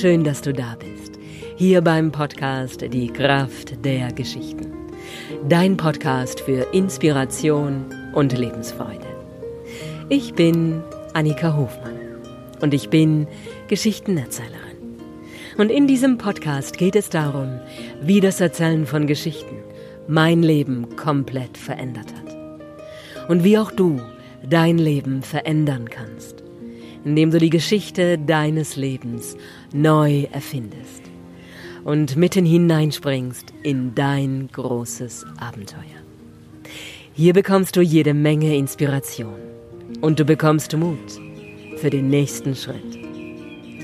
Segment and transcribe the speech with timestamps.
[0.00, 1.18] Schön, dass du da bist.
[1.56, 4.72] Hier beim Podcast Die Kraft der Geschichten.
[5.48, 9.08] Dein Podcast für Inspiration und Lebensfreude.
[10.08, 10.84] Ich bin
[11.14, 11.98] Annika Hofmann
[12.60, 13.26] und ich bin
[13.66, 15.00] Geschichtenerzählerin.
[15.56, 17.58] Und in diesem Podcast geht es darum,
[18.00, 19.56] wie das Erzählen von Geschichten
[20.06, 23.28] mein Leben komplett verändert hat.
[23.28, 24.00] Und wie auch du
[24.48, 26.44] dein Leben verändern kannst,
[27.04, 29.36] indem du die Geschichte deines Lebens
[29.72, 31.02] neu erfindest
[31.84, 35.82] und mitten hineinspringst in dein großes Abenteuer.
[37.14, 39.38] Hier bekommst du jede Menge Inspiration
[40.00, 41.20] und du bekommst Mut
[41.76, 42.98] für den nächsten Schritt.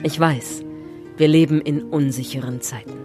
[0.02, 0.62] Ich weiß,
[1.16, 2.98] wir leben in unsicheren Zeiten.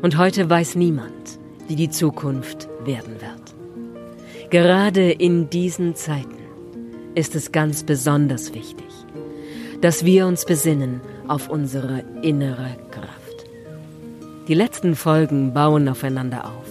[0.00, 4.50] Und heute weiß niemand, wie die Zukunft werden wird.
[4.50, 6.38] Gerade in diesen Zeiten
[7.14, 8.86] ist es ganz besonders wichtig,
[9.80, 13.46] dass wir uns besinnen auf unsere innere Kraft.
[14.48, 16.66] Die letzten Folgen bauen aufeinander auf.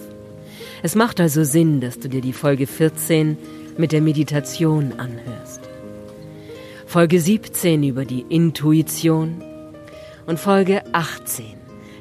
[0.84, 3.38] Es macht also Sinn, dass du dir die Folge 14
[3.78, 5.62] mit der Meditation anhörst.
[6.86, 9.42] Folge 17 über die Intuition
[10.26, 11.46] und Folge 18,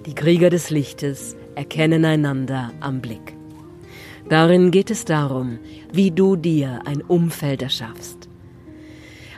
[0.06, 3.34] die Krieger des Lichtes erkennen einander am Blick.
[4.28, 5.58] Darin geht es darum,
[5.92, 8.25] wie du dir ein Umfeld erschaffst,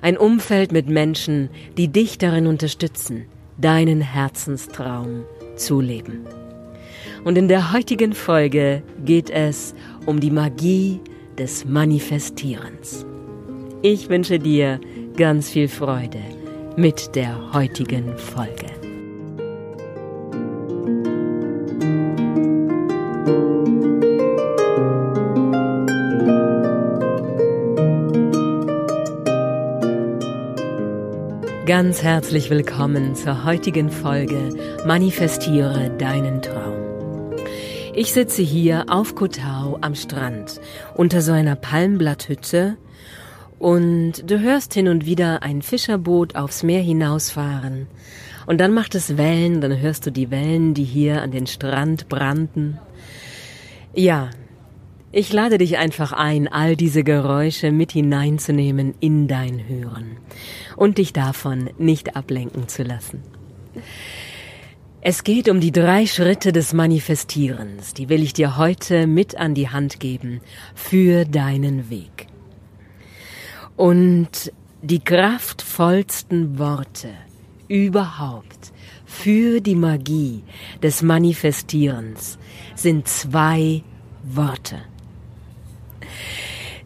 [0.02, 5.24] ein Umfeld mit Menschen, die dich darin unterstützen, deinen Herzenstraum
[5.56, 6.26] zu leben.
[7.24, 9.74] Und in der heutigen Folge geht es
[10.06, 11.00] um die Magie
[11.36, 13.04] des Manifestierens.
[13.82, 14.80] Ich wünsche dir
[15.16, 16.20] ganz viel Freude
[16.76, 18.77] mit der heutigen Folge.
[31.78, 34.50] Ganz herzlich willkommen zur heutigen Folge
[34.84, 37.36] Manifestiere deinen Traum.
[37.94, 40.60] Ich sitze hier auf Kotau am Strand
[40.96, 42.76] unter so einer Palmblatthütte
[43.60, 47.86] und du hörst hin und wieder ein Fischerboot aufs Meer hinausfahren
[48.46, 52.08] und dann macht es Wellen, dann hörst du die Wellen, die hier an den Strand
[52.08, 52.80] brannten.
[53.94, 54.30] Ja,
[55.10, 60.18] ich lade dich einfach ein, all diese Geräusche mit hineinzunehmen in dein Hören
[60.76, 63.22] und dich davon nicht ablenken zu lassen.
[65.00, 69.54] Es geht um die drei Schritte des Manifestierens, die will ich dir heute mit an
[69.54, 70.40] die Hand geben
[70.74, 72.26] für deinen Weg.
[73.76, 74.52] Und
[74.82, 77.10] die kraftvollsten Worte
[77.68, 78.72] überhaupt
[79.06, 80.42] für die Magie
[80.82, 82.38] des Manifestierens
[82.74, 83.82] sind zwei
[84.24, 84.80] Worte.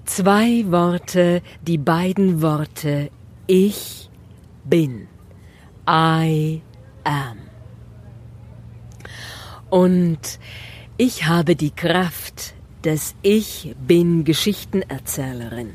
[0.04, 3.10] Zwei Worte, die beiden Worte
[3.46, 4.10] Ich
[4.64, 5.08] bin.
[5.88, 6.60] I
[7.04, 7.38] am.
[9.70, 10.38] Und
[10.98, 12.54] ich habe die Kraft
[12.84, 15.70] des Ich bin Geschichtenerzählerin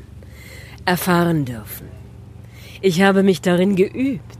[0.84, 1.88] erfahren dürfen.
[2.80, 4.38] Ich habe mich darin geübt,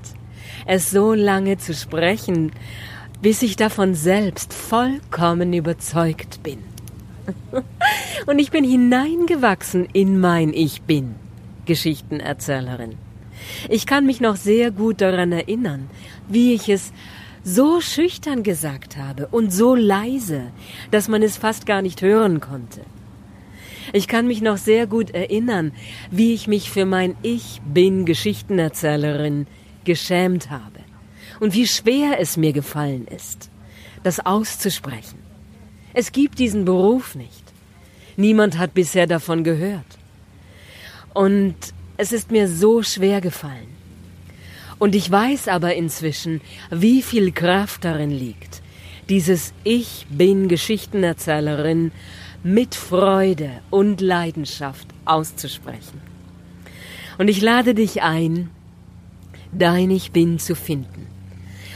[0.64, 2.52] es so lange zu sprechen,
[3.20, 6.67] bis ich davon selbst vollkommen überzeugt bin.
[8.26, 11.14] Und ich bin hineingewachsen in mein Ich bin,
[11.66, 12.96] Geschichtenerzählerin.
[13.68, 15.88] Ich kann mich noch sehr gut daran erinnern,
[16.28, 16.92] wie ich es
[17.44, 20.52] so schüchtern gesagt habe und so leise,
[20.90, 22.80] dass man es fast gar nicht hören konnte.
[23.92, 25.72] Ich kann mich noch sehr gut erinnern,
[26.10, 29.46] wie ich mich für mein Ich bin Geschichtenerzählerin
[29.84, 30.80] geschämt habe
[31.40, 33.50] und wie schwer es mir gefallen ist,
[34.02, 35.27] das auszusprechen.
[36.00, 37.42] Es gibt diesen Beruf nicht.
[38.16, 39.98] Niemand hat bisher davon gehört.
[41.12, 41.56] Und
[41.96, 43.66] es ist mir so schwer gefallen.
[44.78, 48.62] Und ich weiß aber inzwischen, wie viel Kraft darin liegt,
[49.08, 51.90] dieses Ich bin Geschichtenerzählerin
[52.44, 56.00] mit Freude und Leidenschaft auszusprechen.
[57.18, 58.50] Und ich lade dich ein,
[59.50, 60.97] dein Ich bin zu finden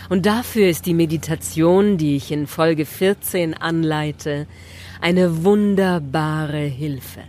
[0.08, 4.46] und dafür ist die Meditation, die ich in Folge 14 anleite,
[5.00, 7.20] eine wunderbare Hilfe.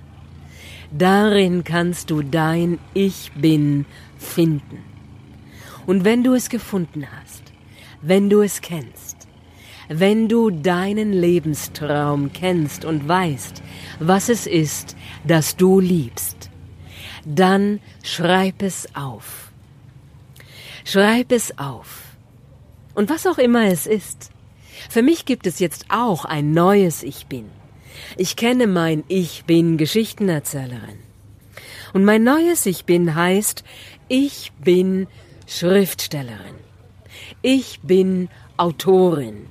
[0.91, 3.85] Darin kannst du dein Ich bin
[4.17, 4.79] finden.
[5.85, 7.43] Und wenn du es gefunden hast,
[8.01, 9.27] wenn du es kennst,
[9.89, 13.61] wenn du deinen Lebenstraum kennst und weißt,
[13.99, 14.95] was es ist,
[15.25, 16.49] das du liebst,
[17.25, 19.51] dann schreib es auf.
[20.85, 22.02] Schreib es auf
[22.95, 24.31] und was auch immer es ist.
[24.89, 27.49] Für mich gibt es jetzt auch ein neues Ich bin.
[28.17, 30.99] Ich kenne mein Ich bin Geschichtenerzählerin.
[31.93, 33.63] Und mein neues Ich bin heißt,
[34.07, 35.07] ich bin
[35.47, 36.55] Schriftstellerin.
[37.41, 39.47] Ich bin Autorin.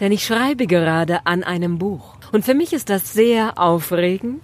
[0.00, 2.19] Denn ich schreibe gerade an einem Buch.
[2.32, 4.42] Und für mich ist das sehr aufregend.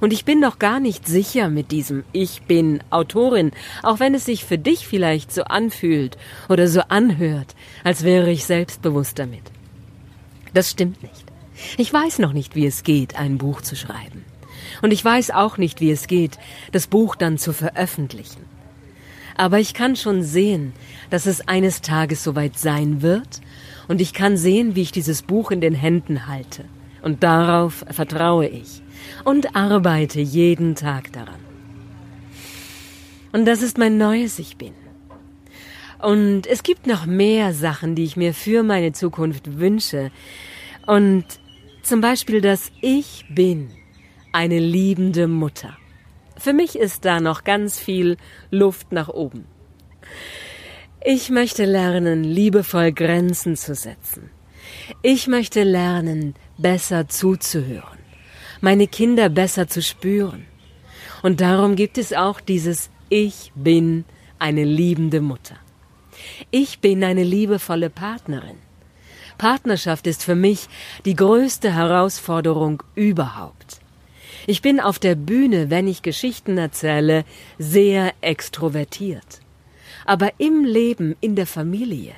[0.00, 3.52] Und ich bin noch gar nicht sicher mit diesem Ich bin Autorin,
[3.82, 6.16] auch wenn es sich für dich vielleicht so anfühlt
[6.48, 7.54] oder so anhört,
[7.84, 9.42] als wäre ich selbstbewusst damit.
[10.54, 11.24] Das stimmt nicht.
[11.76, 14.24] Ich weiß noch nicht, wie es geht, ein Buch zu schreiben.
[14.82, 16.38] Und ich weiß auch nicht, wie es geht,
[16.72, 18.44] das Buch dann zu veröffentlichen.
[19.36, 20.72] Aber ich kann schon sehen,
[21.10, 23.40] dass es eines Tages soweit sein wird,
[23.88, 26.64] und ich kann sehen, wie ich dieses Buch in den Händen halte.
[27.06, 28.82] Und darauf vertraue ich
[29.22, 31.38] und arbeite jeden Tag daran.
[33.30, 34.72] Und das ist mein neues Ich bin.
[36.02, 40.10] Und es gibt noch mehr Sachen, die ich mir für meine Zukunft wünsche.
[40.84, 41.26] Und
[41.82, 43.70] zum Beispiel, dass ich bin
[44.32, 45.76] eine liebende Mutter.
[46.36, 48.16] Für mich ist da noch ganz viel
[48.50, 49.44] Luft nach oben.
[51.04, 54.28] Ich möchte lernen, liebevoll Grenzen zu setzen.
[55.02, 57.98] Ich möchte lernen, besser zuzuhören,
[58.60, 60.46] meine Kinder besser zu spüren.
[61.22, 64.04] Und darum gibt es auch dieses Ich bin
[64.38, 65.56] eine liebende Mutter.
[66.50, 68.58] Ich bin eine liebevolle Partnerin.
[69.38, 70.68] Partnerschaft ist für mich
[71.04, 73.80] die größte Herausforderung überhaupt.
[74.46, 77.24] Ich bin auf der Bühne, wenn ich Geschichten erzähle,
[77.58, 79.40] sehr extrovertiert.
[80.04, 82.12] Aber im Leben, in der Familie,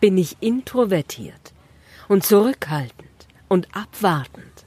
[0.00, 1.52] bin ich introvertiert
[2.08, 3.11] und zurückhaltend
[3.52, 4.64] und abwartend.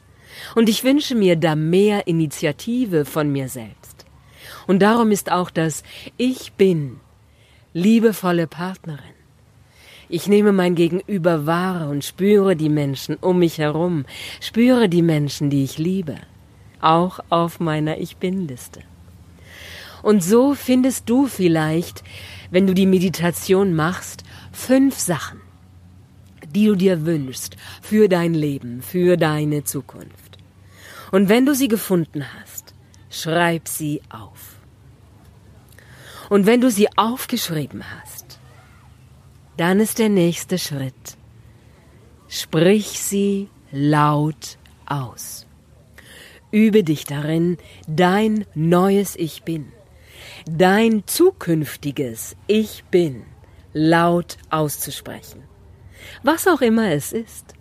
[0.53, 4.05] Und ich wünsche mir da mehr Initiative von mir selbst.
[4.67, 5.81] Und darum ist auch das
[6.17, 6.99] Ich bin
[7.73, 9.17] liebevolle Partnerin.
[10.07, 14.05] Ich nehme mein Gegenüber wahr und spüre die Menschen um mich herum,
[14.39, 16.17] spüre die Menschen, die ich liebe
[16.79, 18.81] auch auf meiner Ich bin-Liste.
[20.03, 22.03] Und so findest du vielleicht,
[22.51, 25.41] wenn du die Meditation machst, fünf Sachen,
[26.55, 30.37] die du dir wünschst für dein Leben, für deine Zukunft.
[31.11, 32.73] Und wenn du sie gefunden hast,
[33.09, 34.55] schreib sie auf.
[36.29, 38.39] Und wenn du sie aufgeschrieben hast,
[39.57, 41.17] dann ist der nächste Schritt.
[42.27, 45.45] Sprich sie laut aus.
[46.51, 49.71] Übe dich darin, dein neues Ich bin,
[50.45, 53.23] dein zukünftiges Ich bin
[53.73, 55.43] laut auszusprechen.
[56.23, 57.53] Was auch immer es ist.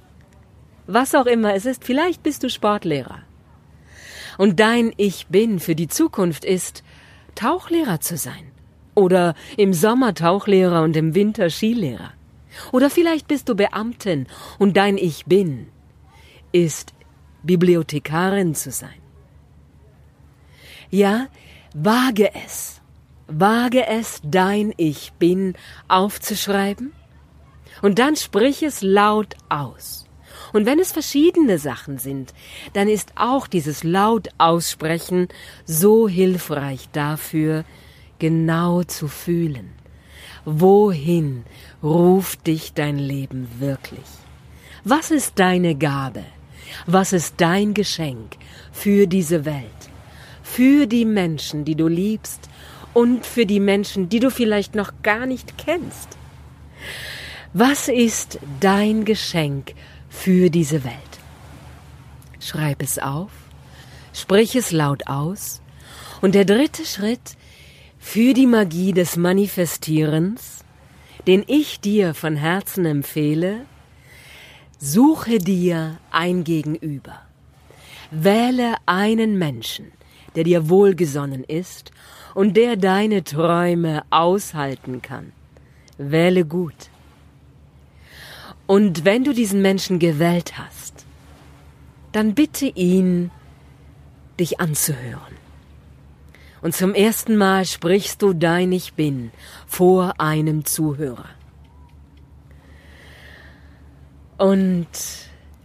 [0.87, 3.23] Was auch immer es ist, vielleicht bist du Sportlehrer.
[4.37, 6.83] Und dein Ich bin für die Zukunft ist,
[7.35, 8.51] Tauchlehrer zu sein.
[8.95, 12.13] Oder im Sommer Tauchlehrer und im Winter Skilehrer.
[12.73, 14.27] Oder vielleicht bist du Beamtin
[14.59, 15.69] und dein Ich bin
[16.53, 16.95] ist
[17.43, 19.03] Bibliothekarin zu sein.
[20.89, 21.27] Ja,
[21.75, 22.81] wage es,
[23.27, 25.55] wage es, dein Ich bin
[25.89, 26.93] aufzuschreiben
[27.85, 30.07] und dann sprich es laut aus.
[30.55, 32.33] Und wenn es verschiedene Sachen sind,
[32.73, 35.29] dann ist auch dieses laut aussprechen
[35.67, 37.67] so hilfreich dafür,
[38.19, 39.73] genau zu fühlen.
[40.47, 41.45] Wohin
[41.83, 44.09] ruft dich dein Leben wirklich?
[44.85, 46.25] Was ist deine Gabe?
[46.87, 48.39] Was ist dein Geschenk
[48.73, 49.91] für diese Welt?
[50.43, 52.49] Für die Menschen, die du liebst
[52.95, 56.17] und für die Menschen, die du vielleicht noch gar nicht kennst.
[57.57, 59.75] Was ist dein Geschenk
[60.09, 60.95] für diese Welt?
[62.41, 63.31] Schreib es auf,
[64.13, 65.63] sprich es laut aus.
[66.21, 67.37] Und der dritte Schritt
[68.01, 70.65] für die Magie des Manifestierens,
[71.29, 73.67] den ich dir von Herzen empfehle,
[74.81, 77.23] Suche dir ein Gegenüber.
[78.11, 79.93] Wähle einen Menschen,
[80.35, 81.93] der dir wohlgesonnen ist
[82.35, 85.31] und der deine Träume aushalten kann.
[85.97, 86.91] Wähle gut.
[88.67, 91.05] Und wenn du diesen Menschen gewählt hast,
[92.13, 93.31] dann bitte ihn,
[94.39, 95.35] dich anzuhören.
[96.63, 99.33] Und zum ersten Mal sprichst du dein Ich bin
[99.67, 101.29] vor einem Zuhörer.
[104.39, 104.89] Und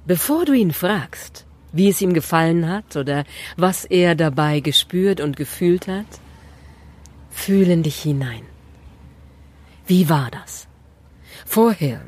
[0.06, 3.24] bevor du ihn fragst, wie es ihm gefallen hat oder
[3.56, 6.20] was er dabei gespürt und gefühlt hat,
[7.30, 8.44] fühl in dich hinein.
[9.88, 10.68] Wie war das?
[11.46, 12.02] Vorher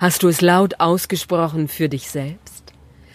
[0.00, 2.72] hast du es laut ausgesprochen für dich selbst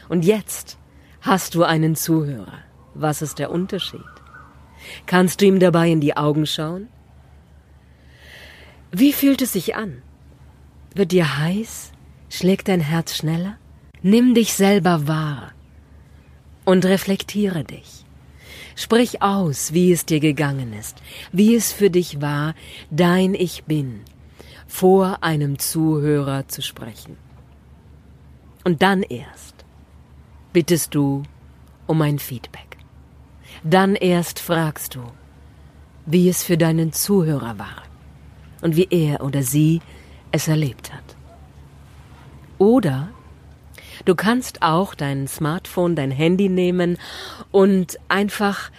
[0.08, 0.78] und jetzt
[1.20, 2.60] hast du einen Zuhörer.
[2.94, 4.02] Was ist der Unterschied?
[5.08, 6.88] Kannst du ihm dabei in die Augen schauen?
[8.92, 10.04] Wie fühlt es sich an?
[10.94, 11.92] Wird dir heiß?
[12.30, 13.58] Schlägt dein Herz schneller?
[14.04, 15.52] Nimm dich selber wahr
[16.66, 18.06] und reflektiere dich.
[18.76, 21.02] Sprich aus, wie es dir gegangen ist,
[21.32, 22.54] wie es für dich war,
[22.92, 24.02] dein Ich bin,
[24.68, 27.18] vor einem Zuhörer zu sprechen.
[28.64, 29.66] Und dann erst
[30.54, 31.24] bittest du
[31.88, 32.78] um ein Feedback.
[33.64, 35.02] Dann erst fragst du,
[36.06, 37.84] wie es für deinen Zuhörer war
[38.62, 39.82] und wie er oder sie
[40.32, 41.16] es erlebt hat.
[42.58, 43.10] Oder
[44.06, 46.98] du kannst auch dein Smartphone, dein Handy nehmen
[47.52, 48.72] und einfach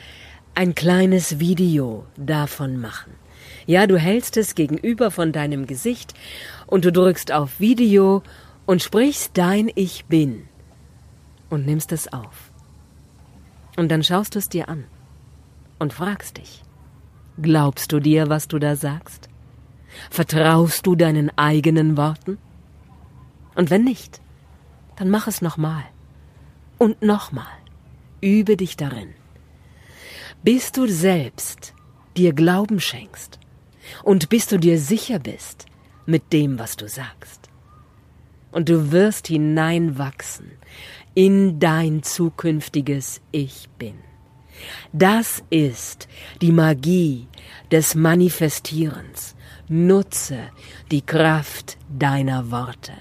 [0.54, 3.15] ein kleines Video davon machen.
[3.66, 6.14] Ja, du hältst es gegenüber von deinem Gesicht
[6.68, 8.22] und du drückst auf Video
[8.64, 10.46] und sprichst dein Ich bin
[11.50, 12.52] und nimmst es auf.
[13.76, 14.84] Und dann schaust du es dir an
[15.80, 16.62] und fragst dich,
[17.42, 19.28] glaubst du dir, was du da sagst?
[20.10, 22.38] Vertraust du deinen eigenen Worten?
[23.56, 24.20] Und wenn nicht,
[24.94, 25.82] dann mach es nochmal.
[26.78, 27.46] Und nochmal.
[28.20, 29.14] Übe dich darin.
[30.42, 31.74] Bis du selbst
[32.16, 33.40] dir Glauben schenkst
[34.02, 35.66] und bis du dir sicher bist
[36.06, 37.48] mit dem, was du sagst.
[38.50, 40.50] Und du wirst hineinwachsen
[41.14, 43.94] in dein zukünftiges Ich bin.
[44.92, 46.08] Das ist
[46.40, 47.28] die Magie
[47.70, 49.34] des Manifestierens.
[49.68, 50.38] Nutze
[50.90, 52.92] die Kraft deiner Worte.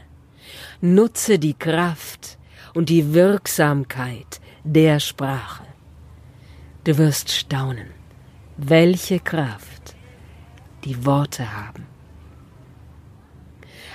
[0.81, 2.37] Nutze die Kraft
[2.73, 5.63] und die Wirksamkeit der Sprache.
[6.83, 7.87] Du wirst staunen,
[8.57, 9.74] welche Kraft
[10.85, 11.85] die Worte haben.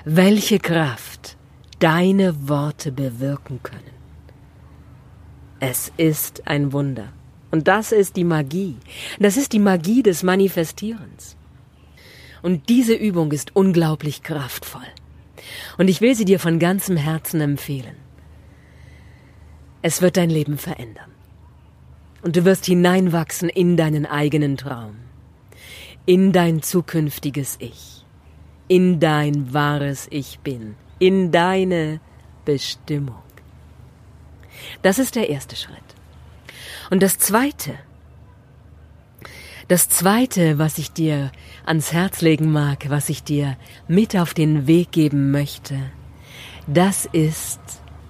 [0.05, 1.37] Welche Kraft
[1.79, 4.01] deine Worte bewirken können.
[5.61, 7.13] Es ist ein Wunder.
[7.51, 8.77] Und das ist die Magie.
[9.19, 11.37] Das ist die Magie des Manifestierens.
[12.43, 14.87] Und diese Übung ist unglaublich kraftvoll.
[15.79, 17.97] Und ich will sie dir von ganzem Herzen empfehlen.
[19.83, 21.11] Es wird dein Leben verändern.
[22.23, 24.97] Und du wirst hineinwachsen in deinen eigenen Traum,
[26.07, 28.05] in dein zukünftiges Ich,
[28.69, 32.01] in dein wahres Ich bin, in deine
[32.45, 33.23] Bestimmung.
[34.83, 35.77] Das ist der erste Schritt.
[36.91, 37.75] Und das zweite,
[39.69, 41.31] das zweite, was ich dir
[41.65, 45.79] ans Herz legen mag, was ich dir mit auf den Weg geben möchte,
[46.67, 47.61] das ist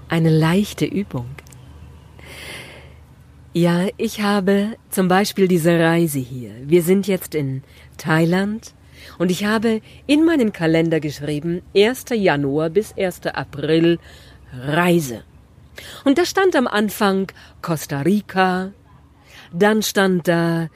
[0.09, 1.29] eine leichte Übung.
[3.53, 6.53] Ja, ich habe zum Beispiel diese Reise hier.
[6.63, 7.65] Wir sind jetzt in
[7.97, 8.75] Thailand
[9.19, 12.05] und ich habe in meinen Kalender geschrieben 1.
[12.15, 13.27] Januar bis 1.
[13.27, 13.99] April
[14.53, 15.25] Reise.
[16.05, 18.71] Und da stand am Anfang Costa Rica,
[19.53, 20.69] dann stand da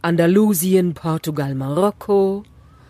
[0.00, 2.44] Andalusien, Portugal, Marokko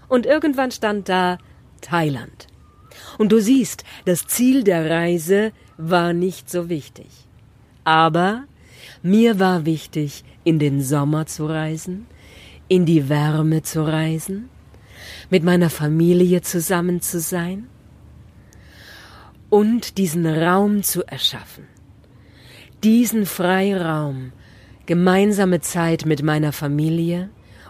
[0.09, 1.39] und irgendwann stand da
[1.81, 2.49] Thailand.
[3.17, 7.09] Und du siehst, das Ziel der Reise war nicht so wichtig.
[7.85, 8.45] Aber
[9.03, 12.07] mir war wichtig, in den Sommer zu reisen,
[12.69, 14.49] in die Wärme zu reisen,
[15.31, 17.67] mit meiner Familie zusammen zu sein
[19.49, 21.65] und diesen Raum zu erschaffen.
[22.85, 24.33] Diesen Freiraum,
[24.87, 27.29] gemeinsame Zeit mit meiner Familie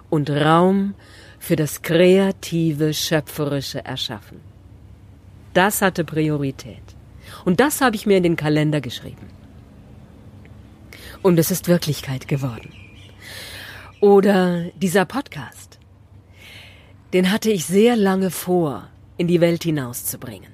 [0.08, 0.94] und Raum
[1.38, 4.40] für das kreative, schöpferische Erschaffen.
[5.54, 6.82] Das hatte Priorität.
[7.44, 9.39] Und das habe ich mir in den Kalender geschrieben.
[11.22, 12.72] Und es ist Wirklichkeit geworden.
[14.00, 15.78] Oder dieser Podcast.
[17.12, 20.50] Den hatte ich sehr lange vor, in die Welt hinauszubringen.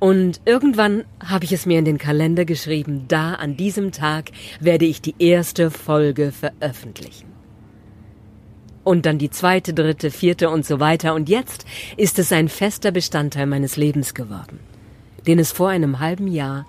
[0.00, 4.30] Und irgendwann habe ich es mir in den Kalender geschrieben, da an diesem Tag
[4.60, 7.32] werde ich die erste Folge veröffentlichen.
[8.84, 11.14] Und dann die zweite, dritte, vierte und so weiter.
[11.14, 11.66] Und jetzt
[11.96, 14.60] ist es ein fester Bestandteil meines Lebens geworden,
[15.26, 16.66] den es vor einem halben Jahr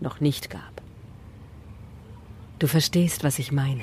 [0.00, 0.79] noch nicht gab.
[2.60, 3.82] Du verstehst, was ich meine.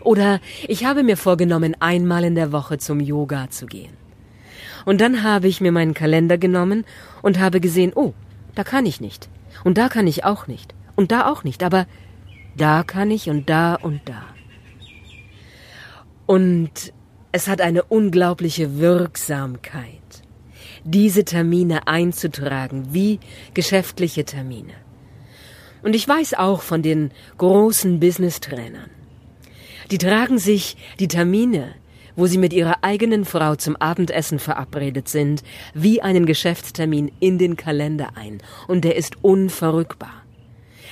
[0.00, 3.96] Oder ich habe mir vorgenommen, einmal in der Woche zum Yoga zu gehen.
[4.86, 6.84] Und dann habe ich mir meinen Kalender genommen
[7.20, 8.14] und habe gesehen, oh,
[8.54, 9.28] da kann ich nicht.
[9.64, 10.74] Und da kann ich auch nicht.
[10.96, 11.62] Und da auch nicht.
[11.62, 11.86] Aber
[12.56, 14.22] da kann ich und da und da.
[16.24, 16.94] Und
[17.32, 20.22] es hat eine unglaubliche Wirksamkeit,
[20.84, 23.20] diese Termine einzutragen wie
[23.52, 24.72] geschäftliche Termine.
[25.82, 28.90] Und ich weiß auch von den großen Business-Trainern.
[29.90, 31.74] Die tragen sich die Termine
[32.20, 37.56] wo sie mit ihrer eigenen Frau zum Abendessen verabredet sind, wie einen Geschäftstermin in den
[37.56, 40.22] Kalender ein, und der ist unverrückbar.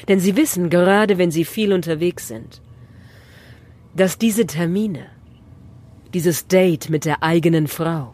[0.09, 2.62] Denn sie wissen, gerade wenn sie viel unterwegs sind,
[3.95, 5.07] dass diese Termine,
[6.14, 8.12] dieses Date mit der eigenen Frau,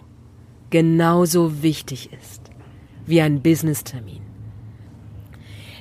[0.71, 2.51] genauso wichtig ist
[3.07, 4.24] wie ein Business-Termin.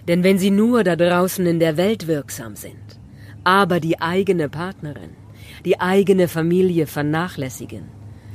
[0.07, 2.99] Denn wenn sie nur da draußen in der Welt wirksam sind,
[3.43, 5.23] aber die eigene Partnerin
[5.65, 7.85] die eigene Familie vernachlässigen,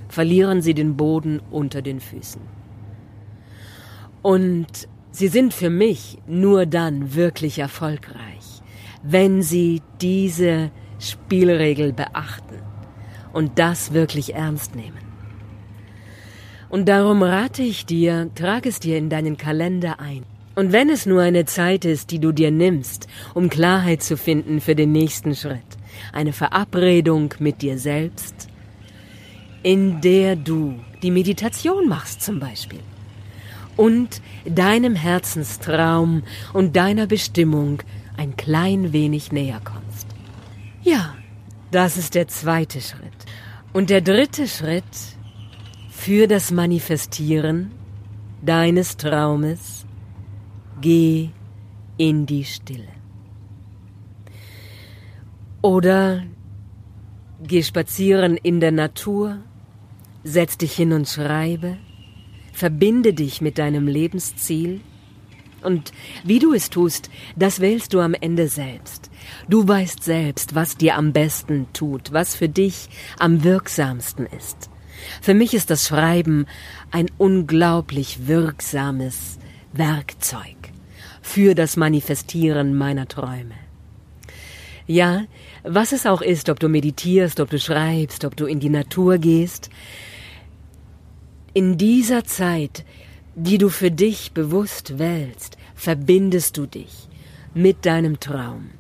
[0.08, 2.40] verlieren sie den Boden unter den Füßen.
[4.22, 8.62] Und sie sind für mich nur dann wirklich erfolgreich,
[9.02, 12.56] wenn sie diese Spielregel beachten
[13.32, 14.96] und das wirklich ernst nehmen.
[16.70, 20.24] Und darum rate ich dir, trag es dir in deinen Kalender ein.
[20.58, 24.60] Und wenn es nur eine Zeit ist, die du dir nimmst, um Klarheit zu finden
[24.60, 25.62] für den nächsten Schritt,
[26.12, 28.48] eine Verabredung mit dir selbst,
[29.62, 32.80] in der du die Meditation machst zum Beispiel
[33.76, 37.80] und deinem Herzenstraum und deiner Bestimmung
[38.16, 40.08] ein klein wenig näher kommst.
[40.82, 41.14] Ja,
[41.70, 43.26] das ist der zweite Schritt.
[43.72, 44.82] Und der dritte Schritt
[45.88, 47.70] für das Manifestieren
[48.42, 49.84] deines Traumes,
[50.80, 51.30] geh
[51.96, 52.88] in die Stille.
[55.62, 56.22] Oder
[57.42, 59.38] geh spazieren in der Natur,
[60.24, 61.78] setz dich hin und schreibe,
[62.52, 64.80] verbinde dich mit deinem Lebensziel,
[65.62, 65.92] und
[66.24, 69.10] wie du es tust, das wählst du am Ende selbst.
[69.48, 74.70] Du weißt selbst, was dir am besten tut, was für dich am wirksamsten ist.
[75.20, 76.46] Für mich ist das Schreiben
[76.90, 79.38] ein unglaublich wirksames
[79.72, 80.57] Werkzeug
[81.28, 83.54] für das Manifestieren meiner Träume.
[84.86, 85.24] Ja,
[85.62, 89.18] was es auch ist, ob du meditierst, ob du schreibst, ob du in die Natur
[89.18, 89.68] gehst,
[91.52, 92.84] in dieser Zeit
[93.38, 97.08] die du für dich bewusst wählst, verbindest du dich
[97.54, 98.70] mit deinem Traum,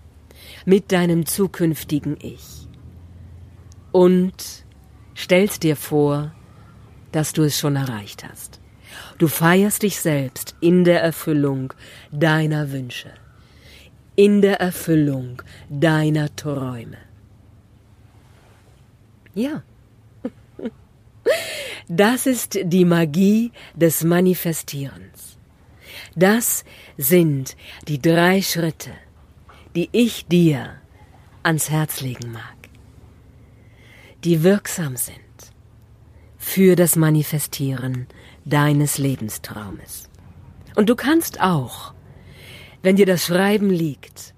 [0.64, 2.66] mit deinem zukünftigen Ich
[3.92, 4.64] und
[5.16, 6.32] stellst dir vor,
[7.12, 8.57] dass du es schon erreicht hast.
[9.18, 11.74] Du feierst dich selbst in der Erfüllung
[12.12, 13.12] deiner Wünsche,
[14.14, 16.98] in der Erfüllung deiner Träume.
[19.34, 19.62] Ja.
[21.90, 25.38] Das ist die Magie des Manifestierens.
[26.14, 26.64] Das
[26.98, 28.90] sind die drei Schritte,
[29.74, 30.74] die ich dir
[31.42, 32.56] ans Herz legen mag,
[34.22, 35.16] die wirksam sind
[36.36, 38.06] für das Manifestieren
[38.48, 40.08] deines Lebenstraumes.
[40.74, 41.92] Und du kannst auch,
[42.82, 44.34] wenn dir das Schreiben liegt,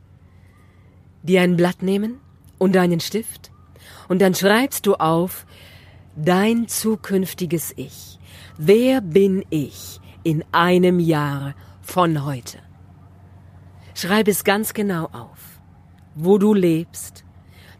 [1.23, 2.20] dir ein Blatt nehmen
[2.59, 3.51] und einen Stift
[4.09, 5.46] und dann schreibst du auf,
[6.16, 8.18] dein zukünftiges Ich.
[8.59, 12.59] Wer bin ich in einem Jahr von heute?
[13.94, 15.61] Schreib es ganz genau auf,
[16.14, 17.25] wo du lebst,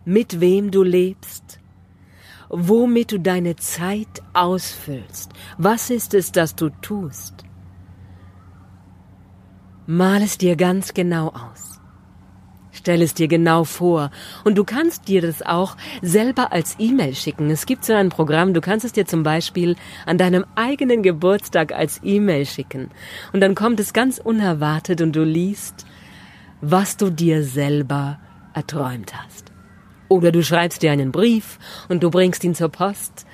[0.05, 1.40] mit wem du lebst,
[2.51, 5.33] womit du deine Zeit ausfüllst.
[5.57, 7.45] Was ist es, das du tust?
[9.87, 11.81] Mal es dir ganz genau aus.
[12.73, 14.11] Stell es dir genau vor.
[14.45, 17.51] Und du kannst dir das auch selber als E-Mail schicken.
[17.51, 21.73] Es gibt so ein Programm, du kannst es dir zum Beispiel an deinem eigenen Geburtstag
[21.73, 22.91] als E-Mail schicken.
[23.33, 25.87] Und dann kommt es ganz unerwartet und du liest,
[26.61, 28.19] was du dir selber
[28.55, 29.50] erträumt hast.
[30.11, 33.27] Oder du schreibst dir einen Brief und du bringst ihn zur Post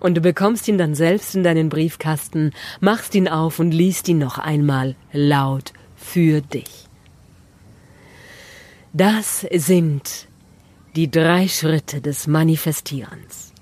[0.00, 4.18] und du bekommst ihn dann selbst in deinen Briefkasten, machst ihn auf und liest ihn
[4.18, 6.88] noch einmal laut für dich.
[8.92, 10.26] Das sind
[10.96, 13.52] die drei Schritte des Manifestierens.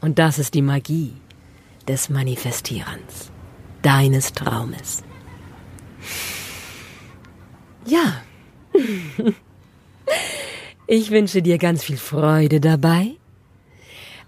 [0.00, 1.12] Und das ist die Magie
[1.86, 3.30] des Manifestierens,
[3.82, 5.02] deines Traumes.
[7.84, 8.22] Ja,
[10.86, 13.16] ich wünsche dir ganz viel Freude dabei.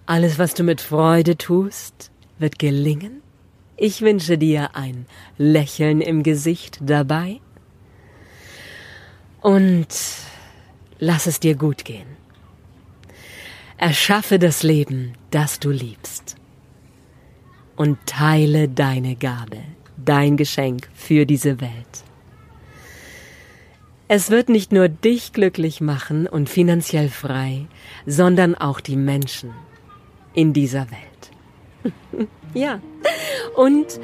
[0.06, 3.22] Alles, was du mit Freude tust, wird gelingen.
[3.76, 7.40] Ich wünsche dir ein Lächeln im Gesicht dabei
[9.40, 9.88] und
[10.98, 12.16] lass es dir gut gehen.
[13.76, 16.34] Erschaffe das Leben, das du liebst
[17.76, 19.58] und teile deine Gabe,
[19.96, 22.07] dein Geschenk für diese Welt.
[24.10, 27.66] Es wird nicht nur dich glücklich machen und finanziell frei,
[28.06, 29.50] sondern auch die Menschen
[30.32, 32.28] in dieser Welt.
[32.54, 32.80] ja.
[33.54, 34.00] Und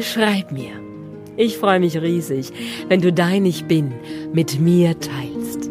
[0.00, 0.72] schreib mir,
[1.36, 2.52] ich freue mich riesig,
[2.88, 3.92] wenn du dein Ich Bin
[4.32, 5.70] mit mir teilst.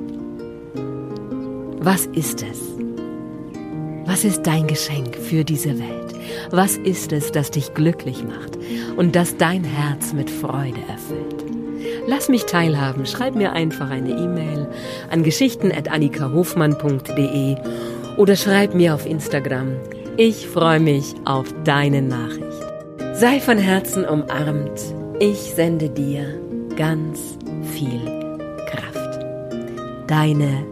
[1.80, 2.62] Was ist es?
[4.06, 6.14] Was ist dein Geschenk für diese Welt?
[6.52, 8.56] Was ist es, das dich glücklich macht
[8.98, 11.57] und das dein Herz mit Freude erfüllt?
[12.08, 13.06] Lass mich teilhaben.
[13.06, 14.68] Schreib mir einfach eine E-Mail
[15.12, 17.58] an geschichten.annikahofmann.de
[18.18, 19.74] oder schreib mir auf Instagram.
[20.18, 22.66] Ich freue mich auf deine Nachricht.
[23.14, 26.40] Sei von Herzen umarmt ich sende dir
[26.76, 27.20] ganz
[27.74, 28.00] viel
[28.68, 29.20] Kraft.
[30.06, 30.64] Deine